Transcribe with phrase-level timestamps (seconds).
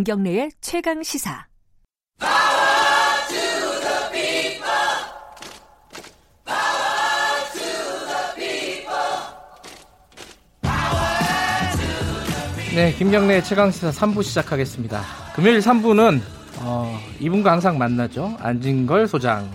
[0.00, 1.46] 김경래의 최강 시사.
[12.74, 15.02] 네, 김경래의 최강시사 3부 시작하겠습니다.
[15.34, 16.20] 금요일 3부는
[16.62, 18.38] 어, 이분과 항상 만나죠.
[18.40, 19.50] 안진걸 소장.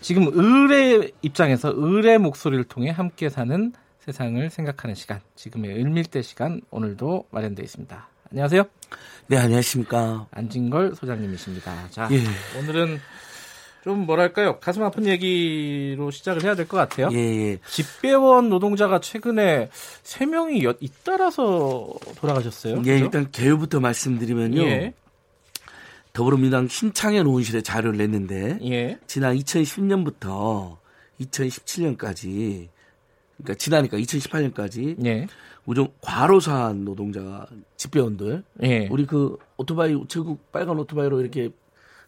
[0.00, 5.20] 지금 을의 입장에서 을의 목소리를 통해 함께 사는 세상을 생각하는 시간.
[5.36, 8.08] 지금의 을밀대 시간 오늘도 마련되어 있습니다.
[8.32, 8.64] 안녕하세요.
[9.26, 10.26] 네, 안녕하십니까.
[10.30, 11.88] 안진걸 소장님이십니다.
[11.90, 12.22] 자, 예.
[12.58, 13.00] 오늘은
[13.82, 17.08] 좀 뭐랄까요 가슴 아픈 얘기로 시작을 해야 될 것 같아요.
[17.12, 17.18] 예,
[17.52, 17.58] 예.
[17.68, 19.68] 집배원 노동자가 최근에
[20.02, 22.76] 세 명이 여- 잇따라서 돌아가셨어요.
[22.86, 23.04] 예, 그죠?
[23.04, 24.62] 일단 개요부터 말씀드리면요.
[24.62, 24.94] 예,
[26.14, 30.76] 더불어민주당 신창현 의원실에 자료를 냈는데 예, 지난 2010년부터
[31.20, 32.68] 2017년까지
[33.36, 35.26] 그러니까 지나니까 2018년까지 예,
[35.66, 37.46] 우정 과로사한 노동자
[37.76, 38.88] 집배원들 예.
[38.90, 41.50] 우리 그 오토바이 우체국 빨간 오토바이로 이렇게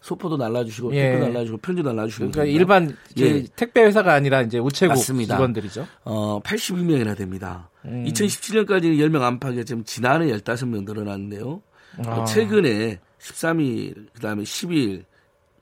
[0.01, 1.11] 소포도 날라주시고 예.
[1.11, 3.43] 댓글 날라주고 편지 날라주시고 그러니까 일반 저 예.
[3.55, 5.35] 택배 회사가 아니라 이제 우체국 맞습니다.
[5.35, 5.87] 직원들이죠.
[6.05, 7.69] 어 82명이나 됩니다.
[7.85, 8.05] 음.
[8.05, 11.61] 2017년까지는 10명 안팎에 지금 지난해 15명 늘어났는데요.
[12.05, 12.11] 아.
[12.11, 15.03] 어, 최근에 13일 그다음에 10일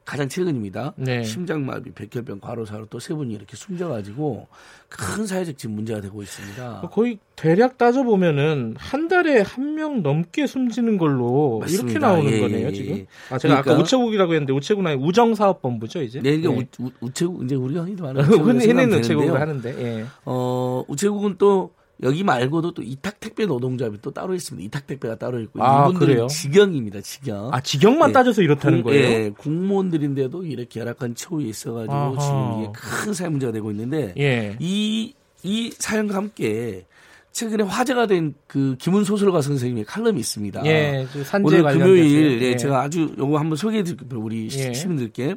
[0.05, 0.93] 가장 최근입니다.
[0.97, 1.23] 네.
[1.23, 4.47] 심장마비, 백혈병, 과로사로 또 세 분이 이렇게 숨져가지고
[4.87, 6.81] 큰 사회적 지금 문제가 되고 있습니다.
[6.91, 11.83] 거의 대략 따져 보면은 한 달에 한 명 넘게 숨지는 걸로 맞습니다.
[11.89, 12.95] 이렇게 나오는 예, 거네요 예, 지금.
[12.97, 13.07] 예.
[13.31, 16.21] 아 제가 아까 그러니까- 우체국이라고 했는데 우체국은 아니 우정사업본부죠 이제.
[16.21, 16.53] 네, 이게 예.
[16.53, 19.35] 우, 우, 우체국 이제 우리가 흔히도 흔히 우체국이라고 흔히는 되는데요.
[19.35, 19.83] 하는데.
[19.99, 20.05] 예.
[20.23, 21.73] 어, 우체국은 또
[22.03, 24.65] 여기 말고도 또 이탁 택배 노동자비 또 따로 있습니다.
[24.67, 26.27] 이탁 택배가 따로 있고 아, 이분들은?
[26.27, 26.99] 직영입니다.
[27.01, 27.49] 직영.
[27.53, 28.13] 아 직영만 예.
[28.13, 29.05] 따져서 이렇다는 공- 거예요?
[29.07, 32.19] 예, 공무원들인데도 이렇게 열악한 처우에 있어가지고 아하.
[32.19, 34.57] 지금 이게 큰 사회 문제가 되고 있는데 예.
[34.59, 35.13] 이,
[35.43, 36.85] 이 사연과 함께
[37.31, 40.65] 최근에 화제가 된 그 김은 소설가 선생님의 칼럼이 있습니다.
[40.65, 41.73] 예, 저 산재 오늘.
[41.77, 42.55] 금요일 예, 예.
[42.57, 44.19] 제가 아주 요거 한번 소개해 드릴게요.
[44.21, 44.73] 우리 시- 예.
[44.73, 45.35] 시민들께.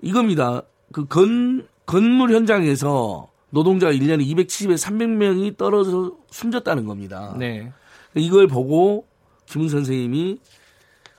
[0.00, 0.62] 이겁니다.
[0.92, 7.34] 그 건, 건물 현장에서 노동자가 1년에 270에서 300명이 떨어져 숨졌다는 겁니다.
[7.38, 7.70] 네.
[8.14, 9.06] 이걸 보고
[9.46, 10.38] 김은 선생님이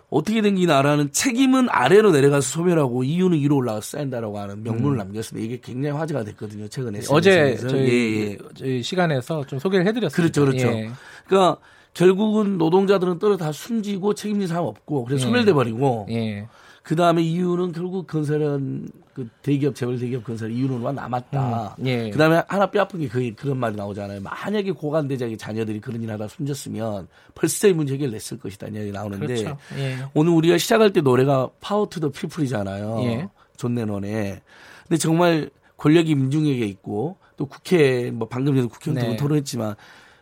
[0.09, 5.45] 어떻게 된 이 나라는 책임은 아래로 내려가서 소멸하고 이유는 위로 올라가서 쌓인다라고 하는 명문을 남겼습니다.
[5.45, 6.67] 이게 굉장히 화제가 됐거든요.
[6.67, 6.99] 최근에.
[6.99, 7.03] 음.
[7.09, 7.55] 어제.
[7.57, 8.37] 저희, 예, 예.
[8.55, 10.41] 저희 시간에서 좀 소개를 해드렸습니다.
[10.41, 10.77] 그렇죠, 그렇죠.
[10.77, 10.91] 예.
[11.25, 11.57] 그러니까
[11.95, 15.25] 결국은 노동자들은 떨어 다 숨지고 책임진 사람 없고 그래서 예.
[15.27, 16.47] 소멸돼 버리고 예.
[16.83, 21.75] 그 다음에 이유는 결국 건설은 그 대기업 재벌 대기업 건설 이윤만 남았다.
[21.79, 22.09] 음, 예.
[22.09, 24.19] 그 다음에 하나 뼈 아픈 게 그, 그런 말이 나오잖아요.
[24.19, 28.67] 만약에 고관대작의 자녀들이 그런 일 하다 숨졌으면 벌써 이 문제 해결됐을 것이다.
[28.67, 29.57] 이런 얘기 나오는데 그렇죠.
[29.77, 29.97] 예.
[30.13, 32.99] 오늘 우리가 시작할 때 노래가 Power to the People이잖아요.
[33.03, 33.29] 예.
[33.55, 34.41] 존 레논의.
[34.85, 39.15] 근데 정말 권력이 민중에게 있고 또 국회 뭐 방금 전에 국회의원 네.
[39.15, 39.75] 토론했지만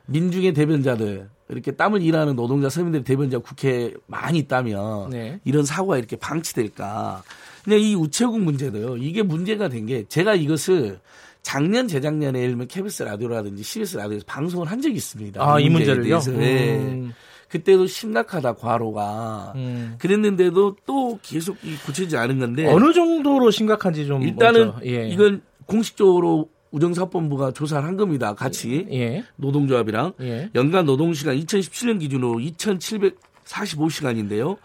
[0.05, 5.39] 민중의 대변자들 이렇게 땀을 일하는 노동자 서민들의 대변자 국회에 많이 있다면 네.
[5.43, 7.23] 이런 사고가 이렇게 방치될까.
[7.63, 8.97] 근데 이 우체국 문제도요.
[8.97, 10.99] 이게 문제가 된 게 제가 이것을
[11.43, 15.41] 작년 재작년에 예를 들면 KBS 라디오라든지 CBS 라디오에서 방송을 한 적이 있습니다.
[15.43, 16.03] 아, 이 문제를요?
[16.19, 16.31] 대해서.
[16.31, 16.77] 네.
[16.77, 17.13] 음.
[17.49, 19.95] 그때도 심각하다 과로가 음.
[19.97, 25.09] 그랬는데도 또 계속 이 고쳐지지 않은 건데 어느 정도로 심각한지 좀 일단은 예.
[25.09, 28.33] 이건 공식적으로 우정사업본부가 조사를 한 겁니다.
[28.33, 29.23] 같이 예.
[29.35, 30.49] 노동조합이랑 예.
[30.55, 34.57] 연간 노동시간 2017년 기준으로 2,745시간인데요.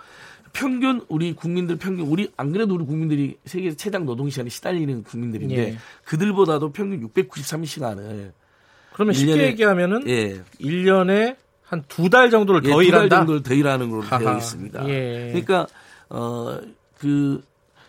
[0.53, 5.56] 평균 우리 국민들 평균 우리 안 그래도 우리 국민들이 세계 최장 노동 시간에 시달리는 국민들인데
[5.56, 5.77] 예.
[6.05, 8.31] 그들보다도 평균 693시간을
[8.95, 13.16] 그러면 쉽게 일년에- 얘기하면은 예, 일 1년에 한 두 달 정도를 예, 더 두달 일한다.
[13.16, 14.37] 정도를 더 일하는 걸로 되어.
[14.39, 14.89] 있습니다.
[14.89, 15.27] 예.
[15.33, 15.66] 그러니까
[16.09, 16.61] 어
[16.99, 17.43] 그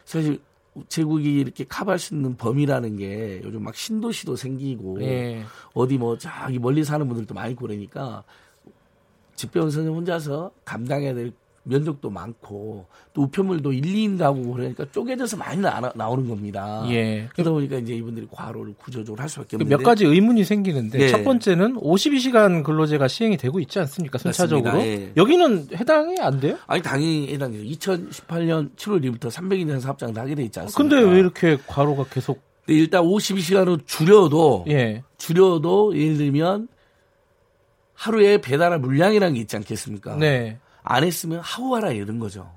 [0.03, 0.39] 사실
[0.77, 5.43] 우체국이 이렇게 커버할 수 있는 범위라는 게 요즘 막 신도시도 생기고 예.
[5.73, 8.23] 어디 뭐 저기 멀리 사는 분들도 많이 그러니까
[9.35, 11.31] 집배원 선생 혼자서 감당해야 될
[11.67, 16.85] 면적도 많고 또 우편물도 1, 2인 가구 그러니까 쪼개져서 많이 나, 나오는 겁니다.
[16.89, 17.27] 예.
[17.33, 21.07] 그러다 보니까 이제 이분들이 과로를 구조적으로 할 수밖에 그 없는데 몇 가지 의문이 생기는데 네.
[21.09, 24.17] 첫 번째는 52시간 근로제가 시행이 되고 있지 않습니까?
[24.17, 24.79] 순차적으로.
[24.79, 25.11] 예.
[25.17, 26.57] 여기는 해당이 안 돼요?
[26.67, 27.63] 아니 당연히 해당돼요.
[27.63, 30.95] 2018년 7월 1일부터 300일 이상 사업장을 하게 돼 있지 않습니까?
[30.95, 35.03] 근데 왜 이렇게 과로가 계속 근데 일단 52시간으로 줄여도 예.
[35.17, 36.67] 줄여도 예를 들면
[37.93, 40.15] 하루에 배달할 물량이라는 게 있지 않겠습니까?
[40.17, 40.59] 네.
[40.89, 42.49] 안 했으면 하루하라 이런 거죠.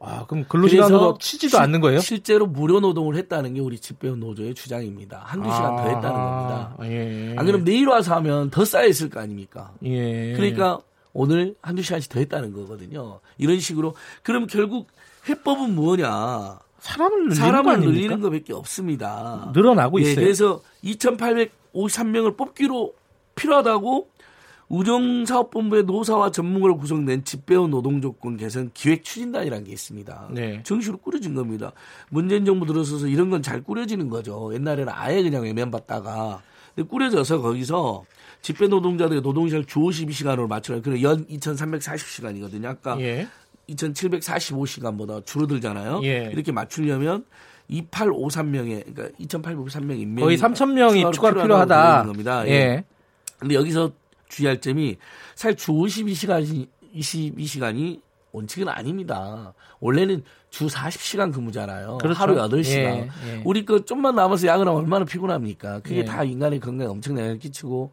[0.00, 1.98] 아, 그럼 근로시간으로 치지도 실- 않는 거예요?
[2.00, 5.22] 실제로 무료 노동을 했다는 게 우리 집배원 노조의 주장입니다.
[5.24, 6.74] 한두 시간 더 했다는 겁니다.
[6.78, 7.34] 아, 예.
[7.36, 9.72] 안 그러면 내일 와서 하면 더 쌓여있을 거 아닙니까?
[9.84, 10.34] 예.
[10.34, 10.78] 그러니까
[11.12, 13.18] 오늘 한두 시간씩 더 했다는 거거든요.
[13.38, 13.94] 이런 식으로.
[14.22, 14.86] 그럼 결국
[15.28, 16.60] 해법은 뭐냐?
[16.78, 17.80] 사람을 늘리는 거 사람을?
[17.80, 19.50] 늘리는 것밖에 없습니다.
[19.52, 20.14] 늘어나고 예, 있어요.
[20.24, 22.94] 그래서 2,853명을 뽑기로
[23.34, 24.08] 필요하다고
[24.68, 30.28] 우정사업본부의 노사와 전문가로 구성된 집배원 노동조건 개선 기획 추진단이라는 게 있습니다.
[30.32, 30.62] 네.
[30.62, 31.72] 정식으로 꾸려진 겁니다.
[32.10, 34.52] 문재인 정부 들어서서 이런 건 잘 꾸려지는 거죠.
[34.52, 36.42] 옛날에는 아예 그냥 외면받다가
[36.74, 38.04] 근데 꾸려져서 거기서
[38.42, 42.66] 집배 노동자들의 노동시간 주 52시간으로 맞추는 그런 연 2,340시간이거든요.
[42.66, 43.26] 아까 예.
[43.70, 46.00] 2,745시간보다 줄어들잖아요.
[46.04, 46.30] 예.
[46.32, 47.24] 이렇게 맞추려면
[47.70, 52.04] 2853명의 그러니까 2,853명 인명 거의 3천 명이 추가로 필요하다.
[52.04, 52.46] 겁니다.
[52.46, 52.50] 예.
[52.50, 52.84] 예.
[53.38, 53.92] 근데 여기서
[54.28, 54.96] 주의할 점이
[55.34, 58.00] 사실 주 52시간이 22시간이
[58.32, 59.54] 원칙은 아닙니다.
[59.80, 61.98] 원래는 주 40시간 근무잖아요.
[61.98, 62.20] 그렇죠.
[62.20, 62.74] 하루 8시간.
[62.76, 63.42] 예, 예.
[63.44, 65.80] 우리 거 좀만 남아서 야근하면 얼마나 피곤합니까?
[65.80, 66.04] 그게 예.
[66.04, 67.92] 다 인간의 건강에 영향을 끼치고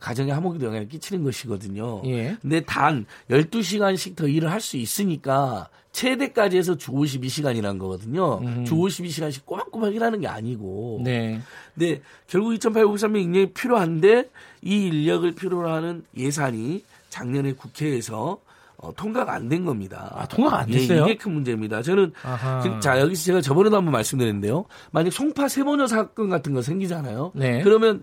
[0.00, 2.02] 가정의 화목에도 영향을 끼치는 것이거든요.
[2.06, 2.36] 예.
[2.40, 8.40] 근데 단 12시간씩 더 일을 할 수 있으니까 최대까지 해서 주 52시간이라는 거거든요.
[8.64, 10.98] 주 52시간씩 꼬박꼬박 일하는 게 아니고.
[11.00, 11.04] 음.
[11.04, 11.40] 네.
[11.74, 14.30] 근데 결국 2,853명 인력이 필요한데
[14.62, 18.38] 이 인력을 필요로 하는 예산이 작년에 국회에서
[18.78, 20.10] 어, 통과가 안 된 겁니다.
[20.16, 21.04] 아, 통과가 안 예, 됐어요?
[21.04, 21.82] 이게 큰 문제입니다.
[21.82, 22.60] 저는 아하.
[22.62, 24.64] 그- 자 여기서 제가 저번에도 한번 말씀드렸는데요.
[24.92, 27.32] 만약 송파 세모녀 사건 같은 거 생기잖아요.
[27.34, 27.62] 네.
[27.62, 28.02] 그러면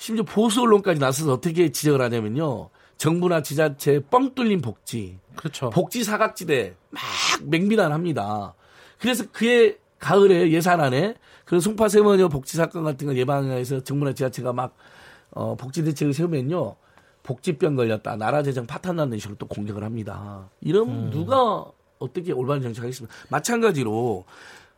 [0.00, 2.70] 심지어 보수 언론까지 나서서 어떻게 지적을 하냐면요.
[2.96, 5.68] 정부나 지자체 뻥 뚫린 복지, 그렇죠.
[5.68, 7.02] 복지 사각지대 막
[7.42, 8.54] 맹비난합니다.
[8.98, 14.74] 그래서 그해 가을에 예산안에 그 송파 세모녀 복지 사건 같은 걸 예방해서 정부나 지자체가 막
[15.32, 16.76] 어, 복지 대책을 세우면요.
[17.22, 18.16] 복지병 걸렸다.
[18.16, 20.48] 나라 재정 파탄나는 식으로 또 공격을 합니다.
[20.62, 21.66] 이러면 누가
[21.98, 23.14] 어떻게 올바른 정책하겠습니까?
[23.28, 24.24] 마찬가지로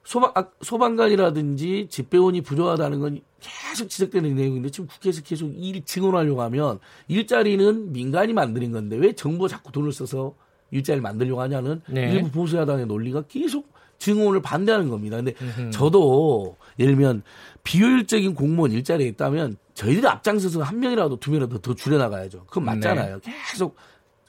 [0.05, 6.79] 소방, 아, 소방관이라든지 집배원이 부족하다는 건 계속 지적되는 내용인데 지금 국회에서 계속 일 증언하려고 하면
[7.09, 10.35] 일자리는 민간이 만드는 건데 왜 정부가 자꾸 돈을 써서
[10.71, 12.13] 일자리를 만들려고 하냐는 네.
[12.13, 15.17] 일부 보수야당의 논리가 계속 증언을 반대하는 겁니다.
[15.17, 15.35] 근데
[15.71, 17.23] 저도 예를 들면
[17.63, 22.45] 비효율적인 공무원 일자리에 있다면 저희들이 앞장서서 한 명이라도 두 명이라도 더 줄여나가야죠.
[22.47, 23.21] 그건 맞잖아요.
[23.21, 23.77] 계속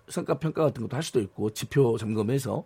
[0.09, 2.63] 성과 평가 같은 것도 할 수도 있고 지표 점검해서.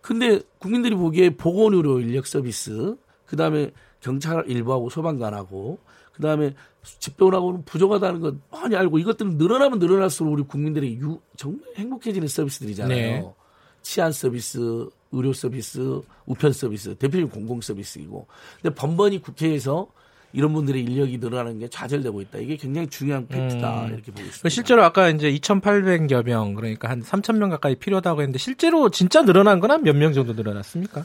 [0.00, 5.78] 근데 국민들이 보기에 보건 의료 인력 서비스, 그 다음에 경찰 일부하고 소방관하고,
[6.12, 12.28] 그 다음에 집배원하고는 부족하다는 것 많이 알고 이것들은 늘어나면 늘어날수록 우리 국민들이 유, 정말 행복해지는
[12.28, 12.96] 서비스들이잖아요.
[12.96, 13.34] 네.
[13.82, 18.26] 치안 서비스, 의료 서비스, 우편 서비스, 대표적인 공공 서비스이고.
[18.60, 19.88] 근데 번번이 국회에서
[20.34, 22.38] 이런 분들의 인력이 늘어나는 게 좌절되고 있다.
[22.38, 23.84] 이게 굉장히 중요한 팩트다.
[23.84, 23.88] 음.
[23.94, 24.40] 이렇게 보고 있습니다.
[24.42, 29.60] 그 실제로 아까 이제 2,800여 명 그러니까 한 3,000명 가까이 필요하다고 했는데 실제로 진짜 늘어난
[29.60, 31.04] 건 한 몇 명 정도 늘어났습니까?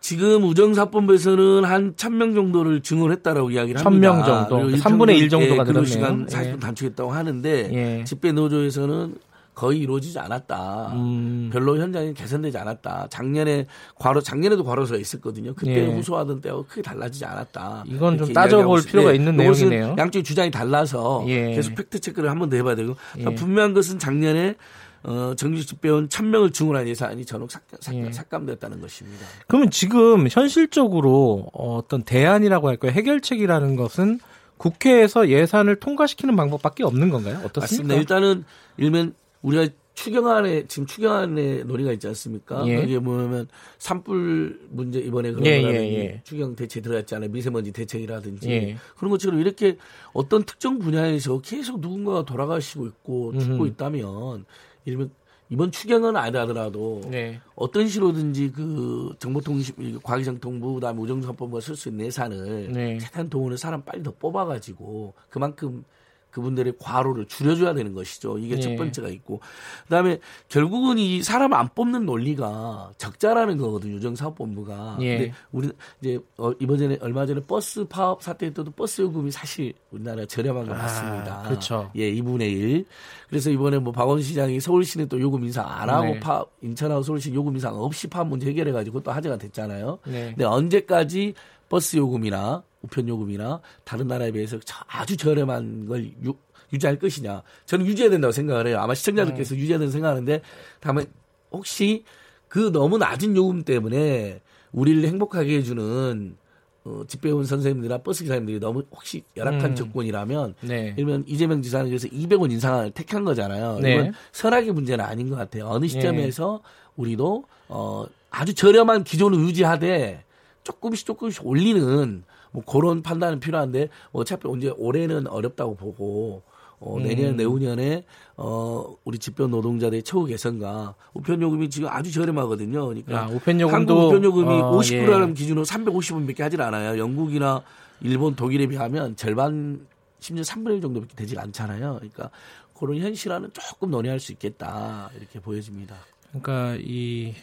[0.00, 4.46] 지금 우정사법부에서는 한 1000명 정도를 증언했다라고 이야기를 1000명 합니다.
[4.48, 4.66] 정도.
[4.66, 5.86] 그리고 3분의 1 일평균, 정도가 예, 근로 늘었네요.
[5.86, 6.52] 시간 예.
[6.54, 7.70] 40분 단축했다고 하는데
[8.00, 8.04] 예.
[8.04, 9.14] 집배 노조에서는
[9.58, 10.92] 거의 이루어지지 않았다.
[10.92, 11.50] 음.
[11.52, 13.08] 별로 현장이 개선되지 않았다.
[13.10, 13.66] 작년에
[13.96, 15.52] 과로 작년에도 과로사가 있었거든요.
[15.52, 15.86] 그때 예.
[15.86, 17.82] 호소하던 때하고 크게 달라지지 않았다.
[17.88, 19.96] 이건 좀 따져볼 필요가 예, 있는 이것은 내용이네요.
[19.98, 21.56] 양쪽의 주장이 달라서 예.
[21.56, 23.34] 계속 팩트 체크를 한번 더 해봐야 되고 그러니까 예.
[23.34, 24.54] 분명한 것은 작년에
[25.02, 28.12] 어, 정규 집배원 1000명을 증언한 예산이 전액 삭, 삭, 예.
[28.12, 29.26] 삭감됐다는 것입니다.
[29.48, 32.92] 그러면 지금 현실적으로 어떤 대안이라고 할까요?
[32.92, 34.20] 해결책이라는 것은
[34.56, 37.34] 국회에서 예산을 통과시키는 방법밖에 없는 건가요?
[37.34, 37.48] 맞습니다.
[37.60, 37.94] 어떻습니까?
[37.94, 38.44] 일단은
[38.76, 42.64] 일면 우리가 추경안에 지금 추경안에 논의가 있지 않습니까?
[42.68, 42.76] 예.
[42.80, 43.48] 거기에 뭐냐면
[43.78, 46.20] 산불 문제 이번에 그런 예, 거라든지 예, 예.
[46.22, 47.30] 추경 대책 들어갔잖아요.
[47.30, 48.76] 미세먼지 대책이라든지 예.
[48.96, 49.76] 그런 것처럼 이렇게
[50.12, 53.66] 어떤 특정 분야에서 계속 누군가가 돌아가시고 있고 죽고 음흠.
[53.66, 54.44] 있다면
[54.84, 55.10] 이러면
[55.50, 57.40] 이번 추경은 아니라더라도 네.
[57.54, 62.98] 어떤 식으로든지 그 정보통신 과기정통부 그다음에 우정사법부가 쓸 수 있는 예산을 네.
[62.98, 65.84] 최대한 돈을 사람 빨리 더 뽑아가지고 그만큼
[66.30, 68.38] 그분들의 과로를 줄여줘야 되는 것이죠.
[68.38, 68.60] 이게 예.
[68.60, 69.40] 첫 번째가 있고
[69.84, 70.18] 그다음에
[70.48, 73.94] 결국은 이 사람 안 뽑는 논리가 적자라는 거거든요.
[73.94, 74.98] 유정사업본부가.
[75.00, 75.18] 예.
[75.18, 75.70] 근데 우리
[76.00, 80.66] 이제 어, 이번 전에 얼마 전에 버스 파업 사태 때도 버스 요금이 사실 우리나라 저렴한
[80.66, 81.42] 것 아, 같습니다.
[81.42, 81.90] 그렇죠.
[81.96, 82.84] 예, 2분의 1.
[83.28, 86.20] 그래서 이번에 뭐 박원순 시장이 서울시는 또 요금 인상 안 하고 네.
[86.20, 89.98] 파업, 인천하고 서울시 요금 인상 없이 파업 문제 해결해 가지고 또 화제가 됐잖아요.
[90.06, 90.30] 네.
[90.30, 91.34] 근데 언제까지
[91.68, 96.34] 버스 요금이나 우편 요금이나 다른 나라에 비해서 저- 아주 저렴한 걸 유,
[96.72, 97.42] 유지할 것이냐.
[97.66, 98.78] 저는 유지해야 된다고 생각을 해요.
[98.80, 99.60] 아마 시청자들께서 네.
[99.60, 100.42] 유지해야 된다고 생각하는데
[100.80, 101.06] 다만
[101.50, 102.04] 혹시
[102.48, 104.40] 그 너무 낮은 요금 때문에
[104.72, 106.36] 우리를 행복하게 해주는
[106.84, 109.74] 어, 집배원 선생님들이나 버스 기사님들이 너무 혹시 열악한 음.
[109.74, 110.94] 조건이라면 네.
[110.96, 113.78] 이러면 이재명 지사는 그래서 200원 인상을 택한 거잖아요.
[113.80, 113.94] 네.
[113.94, 115.66] 이건 선악의 문제는 아닌 것 같아요.
[115.68, 116.60] 어느 시점에서
[116.96, 120.24] 우리도 어 아주 저렴한 기존을 유지하되
[120.64, 126.42] 조금씩 조금씩 올리는 뭐 그런 판단은 필요한데 어차피 언제 올해는 어렵다고 보고
[126.80, 127.36] 어 내년 음.
[127.36, 128.04] 내후년에
[128.36, 132.86] 어 우리 집변 노동자들의 처우 개선과 우편 요금이 지금 아주 저렴하거든요.
[132.86, 135.34] 그러니까 아, 우편 요금도 한국 우편 요금이 어, 50%라는 예.
[135.34, 136.98] 기준으로 350원밖에 하질 않아요.
[136.98, 137.62] 영국이나
[138.00, 139.86] 일본, 독일에 비하면 절반
[140.20, 141.94] 심지어 3분의 1 정도밖에 되질 않잖아요.
[141.96, 142.30] 그러니까
[142.78, 145.96] 그런 현실화는 조금 논의할 수 있겠다 이렇게 보여집니다.
[146.28, 147.34] 그러니까 이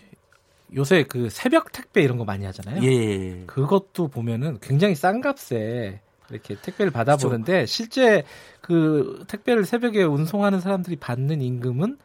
[0.73, 2.83] 요새 그 새벽 택배 이런 거 많이 하잖아요.
[2.83, 3.43] 예.
[3.45, 8.23] 그것도 보면은 굉장히 싼 값에 이렇게 택배를 받아보는데 실제
[8.61, 11.97] 그 택배를 새벽에 운송하는 사람들이 받는 임금은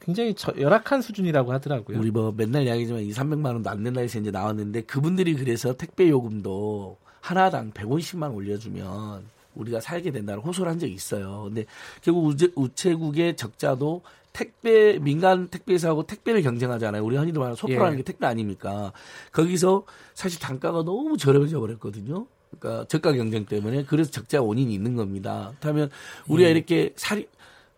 [0.00, 1.98] 굉장히 저, 열악한 수준이라고 하더라고요.
[1.98, 6.08] 우리 뭐 맨날 이야기지만 2, 300만 원도 안 된다 해서 이제 나왔는데 그분들이 그래서 택배
[6.08, 9.24] 요금도 하나당 150만 원 올려주면
[9.54, 11.44] 우리가 살게 된다는 호소를 한 적이 있어요.
[11.44, 11.64] 근데
[12.02, 14.02] 결국 우체, 우체국의 적자도
[14.36, 17.02] 택배 민간 택배사하고 택배를 경쟁하잖아요.
[17.02, 17.96] 우리 흔히도 말하는 소프라는 예.
[17.96, 18.92] 게 택배 아닙니까?
[19.32, 22.26] 거기서 사실 단가가 너무 저렴해져 버렸거든요.
[22.50, 25.52] 그러니까 저가 경쟁 때문에 그래서 적자 원인이 있는 겁니다.
[25.58, 25.88] 그렇다면
[26.28, 26.52] 우리가 예.
[26.52, 27.28] 이렇게 살이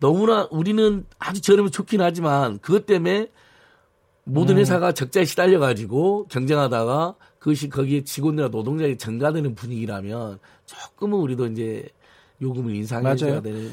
[0.00, 3.28] 너무나 우리는 아주 저렴해 좋긴 하지만 그것 때문에
[4.24, 4.60] 모든 음.
[4.60, 11.88] 회사가 적자에 시달려 가지고 경쟁하다가 그것이 거기에 직원이나 노동자에 전가되는 분위기라면 조금은 우리도 이제
[12.42, 13.42] 요금을 인상해 줘야 맞아요.
[13.42, 13.72] 되는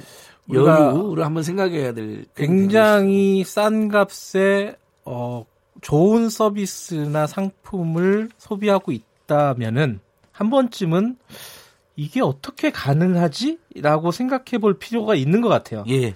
[0.51, 4.75] 여유를 한번 생각해야 될 굉장히 싼 값에
[5.05, 5.45] 어,
[5.81, 9.99] 좋은 서비스나 상품을 소비하고 있다면은
[10.31, 11.17] 한 번쯤은
[11.95, 15.85] 이게 어떻게 가능하지?라고 생각해 볼 필요가 있는 것 같아요.
[15.87, 16.13] 예.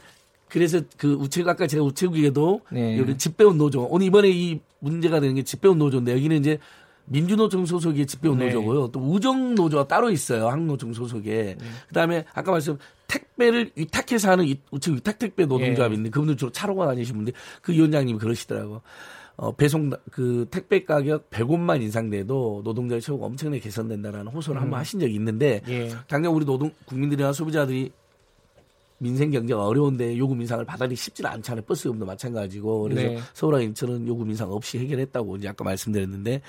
[0.50, 2.98] 그래서 그 우체국 아까 제가 우체국에도 네.
[2.98, 6.58] 여기 집배원 노조 오늘 이번에 이 문제가 되는 게 집배원 노조인데 여기는 이제
[7.10, 8.46] 민주노총 소속의 집배원 네.
[8.46, 8.88] 노조고요.
[8.92, 10.48] 또 우정 노조가 따로 있어요.
[10.48, 11.56] 항노총 소속에.
[11.60, 11.66] 네.
[11.90, 15.96] 그다음에 아까 말씀 택배를 위탁해서 하는 이- 우체국 위탁 택배 노동조합이 예.
[15.96, 18.82] 있는데 그분들 주로 차로가 다니시는 분데 그 위원장님이 그러시더라고.
[19.38, 25.16] 어, 배송 그 택배 가격 100원만 인상돼도 노동자의 처우가 엄청나게 개선된다라는 호소를 한번 하신 적이
[25.16, 25.90] 있는데 예.
[26.08, 27.92] 당장 우리 노동 국민들이나 소비자들이
[29.00, 31.64] 민생 경제가 어려운데 요금 인상을 받아들이기 쉽지는 않잖아요.
[31.64, 33.20] 버스요금도 마찬가지고 그래서 네.
[33.34, 36.42] 서울과 인천은 요금 인상 없이 해결했다고 이제 아까 말씀드렸는데,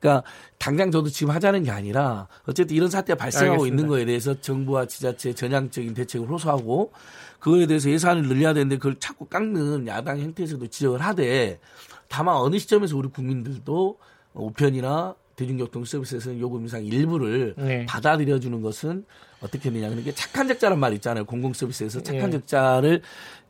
[0.00, 3.74] 그러니까 당장 저도 지금 하자는 게 아니라 어쨌든 이런 사태가 발생하고 알겠습니다.
[3.74, 6.92] 있는 거에 대해서 정부와 지자체 전향적인 대책을 호소하고
[7.38, 11.60] 그거에 대해서 예산을 늘려야 되는데 그걸 자꾸 깎는 야당 형태에서도 지적을 하되
[12.08, 13.98] 다만 어느 시점에서 우리 국민들도
[14.34, 17.86] 우편이나 대중교통 서비스에서는 요금 인상 일부를 네.
[17.86, 19.04] 받아들여 주는 것은
[19.40, 19.88] 어떻게 되냐.
[19.88, 21.24] 그러니까 착한 적자란 말 있잖아요.
[21.24, 22.30] 공공 서비스에서 착한 예.
[22.32, 23.02] 적자를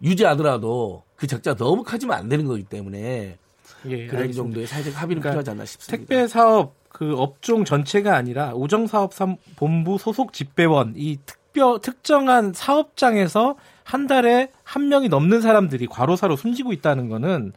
[0.03, 3.39] 유지하더라도 그 적자 너무 커지면 안 되는 거기 때문에
[3.87, 4.35] 예, 그런 알겠습니다.
[4.35, 5.97] 정도의 사회적 합의는 그러니까 필요하지 않나 싶습니다.
[5.97, 9.13] 택배 사업 그 업종 전체가 아니라 우정사업
[9.57, 16.75] 본부 소속 집배원 이 특별 특정한 사업장에서 한 달에 한 명이 넘는 사람들이 과로사로 숨지고
[16.75, 17.55] 있다는 거는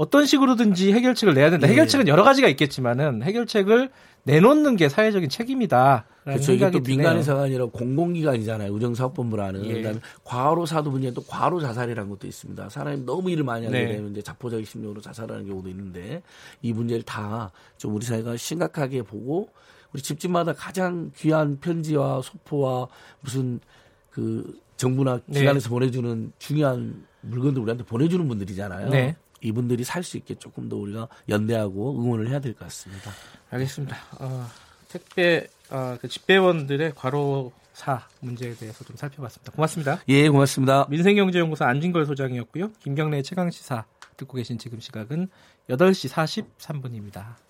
[0.00, 1.66] 어떤 식으로든지 해결책을 내야 된다.
[1.68, 1.72] 예.
[1.72, 3.90] 해결책은 여러 가지가 있겠지만은 해결책을
[4.22, 6.06] 내놓는 게 사회적인 책임이다.
[6.24, 6.52] 그렇죠.
[6.52, 6.80] 이게 또.
[6.80, 8.72] 민간회사가 아니라 공공기관이잖아요.
[8.72, 9.66] 우정사업본부라는.
[9.66, 9.74] 예.
[9.74, 12.70] 그다음에 과로 사도 문제는 또 과로 자살이라는 것도 있습니다.
[12.70, 13.92] 사람이 너무 일을 많이 하게 네.
[13.92, 16.22] 되면 이제 자포자기 심리로 자살하는 경우도 있는데
[16.62, 19.50] 이 문제를 다 좀 우리 사회가 심각하게 보고
[19.92, 22.88] 우리 집집마다 가장 귀한 편지와 소포와
[23.20, 23.60] 무슨
[24.08, 25.40] 그 정부나 네.
[25.40, 28.88] 기관에서 보내주는 중요한 물건들 우리한테 보내주는 분들이잖아요.
[28.88, 29.14] 네.
[29.42, 33.10] 이분들이 살 수 있게 조금 더 우리가 연대하고 응원을 해야 될 것 같습니다.
[33.50, 33.96] 알겠습니다.
[34.18, 34.46] 어,
[34.88, 39.52] 택배 어, 그 집배원들의 과로사 문제에 대해서 좀 살펴봤습니다.
[39.52, 40.00] 고맙습니다.
[40.08, 40.86] 예, 고맙습니다.
[40.88, 42.72] 민생경제연구소 안진걸 소장이었고요.
[42.80, 43.84] 김경래 최강 시사
[44.16, 45.28] 듣고 계신 지금 시각은
[45.68, 46.10] 8시
[46.58, 47.49] 43분입니다.